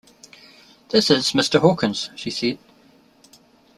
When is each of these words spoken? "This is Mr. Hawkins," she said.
"This 0.89 1.11
is 1.11 1.33
Mr. 1.33 1.59
Hawkins," 1.61 2.09
she 2.15 2.31
said. 2.31 2.57